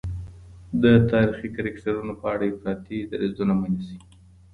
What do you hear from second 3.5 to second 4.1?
مه نیسئ.